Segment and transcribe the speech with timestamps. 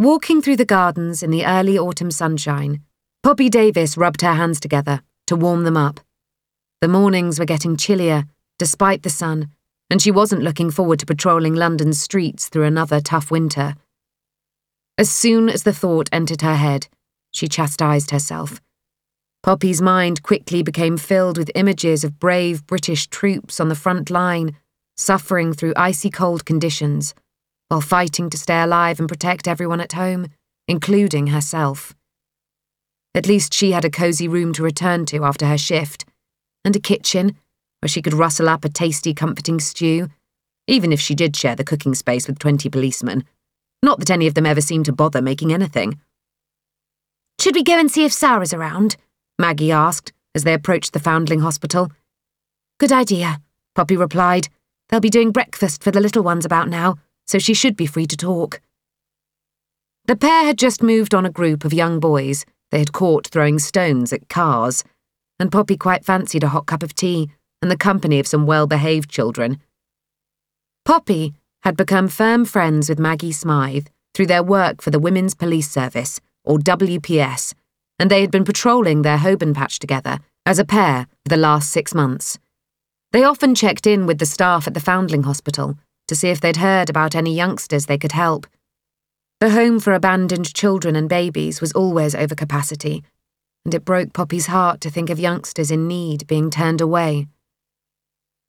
[0.00, 2.80] Walking through the gardens in the early autumn sunshine,
[3.22, 6.00] Poppy Davis rubbed her hands together to warm them up.
[6.80, 8.24] The mornings were getting chillier,
[8.58, 9.50] despite the sun,
[9.90, 13.74] and she wasn't looking forward to patrolling London's streets through another tough winter.
[14.96, 16.88] As soon as the thought entered her head,
[17.30, 18.58] she chastised herself.
[19.42, 24.56] Poppy's mind quickly became filled with images of brave British troops on the front line,
[24.96, 27.14] suffering through icy cold conditions
[27.70, 30.26] while fighting to stay alive and protect everyone at home,
[30.66, 31.94] including herself.
[33.14, 36.04] At least she had a cosy room to return to after her shift,
[36.64, 37.36] and a kitchen
[37.80, 40.08] where she could rustle up a tasty, comforting stew,
[40.66, 43.24] even if she did share the cooking space with 20 policemen.
[43.84, 46.00] Not that any of them ever seemed to bother making anything.
[47.40, 48.96] Should we go and see if Sarah's around?
[49.38, 51.88] Maggie asked as they approached the Foundling Hospital.
[52.78, 53.40] Good idea,
[53.76, 54.48] Poppy replied.
[54.88, 56.96] They'll be doing breakfast for the little ones about now
[57.30, 58.60] so she should be free to talk.
[60.06, 63.58] The pair had just moved on a group of young boys they had caught throwing
[63.60, 64.82] stones at cars,
[65.38, 67.30] and Poppy quite fancied a hot cup of tea
[67.62, 69.60] and the company of some well behaved children.
[70.84, 75.70] Poppy had become firm friends with Maggie Smythe through their work for the Women's Police
[75.70, 77.54] Service, or WPS,
[77.98, 81.70] and they had been patrolling their Holborn patch together as a pair for the last
[81.70, 82.38] six months.
[83.12, 85.76] They often checked in with the staff at the Foundling Hospital
[86.10, 88.48] to see if they'd heard about any youngsters they could help.
[89.38, 93.04] The home for abandoned children and babies was always over capacity,
[93.64, 97.28] and it broke Poppy's heart to think of youngsters in need being turned away.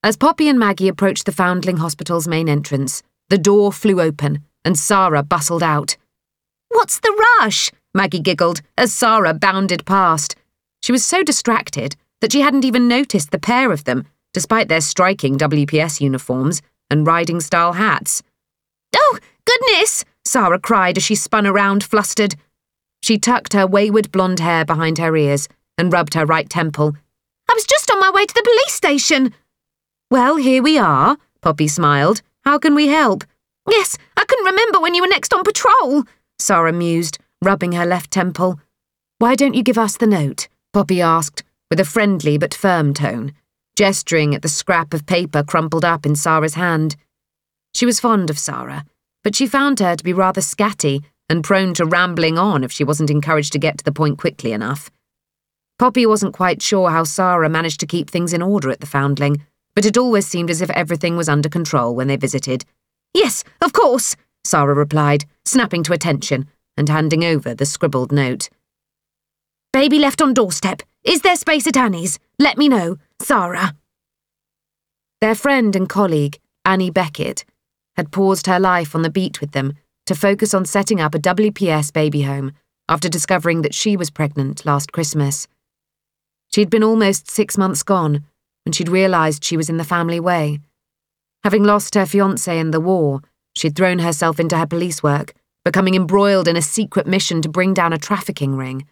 [0.01, 4.75] As Poppy and Maggie approached the Foundling Hospital's main entrance, the door flew open and
[4.75, 5.97] Sarah bustled out.
[6.69, 7.69] What's the rush?
[7.93, 10.35] Maggie giggled as Sarah bounded past.
[10.81, 14.81] She was so distracted that she hadn't even noticed the pair of them, despite their
[14.81, 18.21] striking WPS uniforms, and riding style hats.
[18.95, 20.03] Oh, goodness!
[20.25, 22.35] Sarah cried as she spun around, flustered.
[23.01, 25.47] She tucked her wayward blonde hair behind her ears
[25.77, 26.95] and rubbed her right temple.
[27.49, 29.33] I was just on my way to the police station.
[30.11, 32.21] Well, here we are, Poppy smiled.
[32.43, 33.23] How can we help?
[33.67, 36.03] Yes, I couldn't remember when you were next on patrol,
[36.37, 38.59] Sarah mused, rubbing her left temple.
[39.17, 40.49] Why don't you give us the note?
[40.73, 43.33] Poppy asked, with a friendly but firm tone
[43.75, 46.95] gesturing at the scrap of paper crumpled up in Sarah's hand.
[47.73, 48.85] She was fond of Sarah,
[49.23, 52.83] but she found her to be rather scatty and prone to rambling on if she
[52.83, 54.91] wasn't encouraged to get to the point quickly enough.
[55.79, 59.43] Poppy wasn't quite sure how Sarah managed to keep things in order at the Foundling,
[59.73, 62.65] but it always seemed as if everything was under control when they visited.
[63.13, 68.49] Yes, of course, Sarah replied, snapping to attention and handing over the scribbled note.
[69.73, 70.81] Baby left on doorstep.
[71.03, 72.19] Is there space at Annie's?
[72.37, 72.97] Let me know.
[73.21, 73.75] Sarah.
[75.21, 77.45] Their friend and colleague, Annie Beckett,
[77.95, 79.73] had paused her life on the beat with them
[80.07, 82.51] to focus on setting up a WPS baby home
[82.89, 85.47] after discovering that she was pregnant last Christmas.
[86.51, 88.25] She'd been almost six months gone
[88.65, 90.59] when she'd realised she was in the family way.
[91.43, 93.21] Having lost her fiance in the war,
[93.55, 95.33] she'd thrown herself into her police work,
[95.63, 98.87] becoming embroiled in a secret mission to bring down a trafficking ring.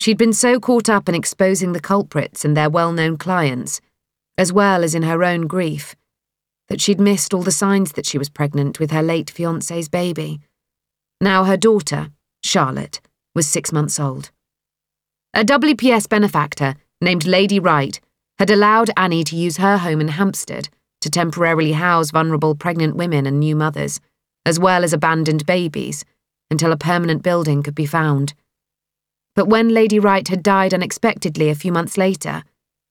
[0.00, 3.80] She'd been so caught up in exposing the culprits and their well known clients,
[4.38, 5.94] as well as in her own grief,
[6.68, 10.40] that she'd missed all the signs that she was pregnant with her late fiance's baby.
[11.20, 12.10] Now her daughter,
[12.44, 13.00] Charlotte,
[13.34, 14.30] was six months old.
[15.34, 18.00] A WPS benefactor named Lady Wright
[18.38, 20.68] had allowed Annie to use her home in Hampstead
[21.00, 24.00] to temporarily house vulnerable pregnant women and new mothers,
[24.44, 26.04] as well as abandoned babies,
[26.50, 28.34] until a permanent building could be found.
[29.36, 32.42] But when Lady Wright had died unexpectedly a few months later,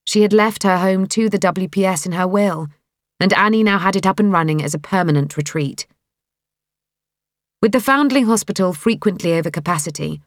[0.06, 2.68] she had left her home to the WPS in her will,
[3.20, 5.88] and Annie now had it up and running as a permanent retreat.
[7.64, 10.22] With the Foundling Hospital frequently over capacity,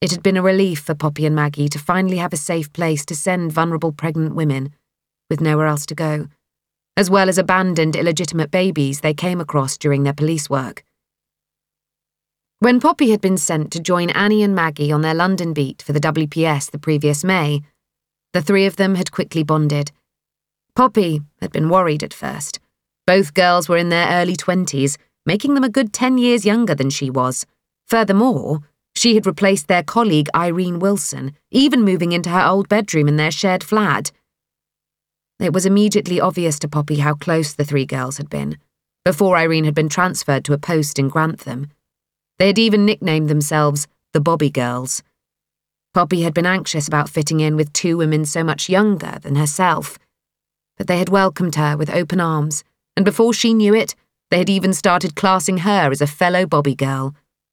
[0.00, 3.04] it had been a relief for Poppy and Maggie to finally have a safe place
[3.06, 4.70] to send vulnerable pregnant women,
[5.28, 6.28] with nowhere else to go,
[6.96, 10.84] as well as abandoned illegitimate babies they came across during their police work.
[12.62, 15.92] When Poppy had been sent to join Annie and Maggie on their London beat for
[15.92, 17.62] the WPS the previous May,
[18.34, 19.90] the three of them had quickly bonded.
[20.76, 22.60] Poppy had been worried at first.
[23.04, 26.88] Both girls were in their early twenties, making them a good ten years younger than
[26.88, 27.46] she was.
[27.88, 28.60] Furthermore,
[28.94, 33.32] she had replaced their colleague Irene Wilson, even moving into her old bedroom in their
[33.32, 34.12] shared flat.
[35.40, 38.56] It was immediately obvious to Poppy how close the three girls had been,
[39.04, 41.66] before Irene had been transferred to a post in Grantham.
[42.42, 45.00] They had even nicknamed themselves the Bobby Girls.
[45.94, 49.96] Poppy had been anxious about fitting in with two women so much younger than herself,
[50.76, 52.64] but they had welcomed her with open arms,
[52.96, 53.94] and before she knew it,
[54.32, 57.14] they had even started classing her as a fellow Bobby girl.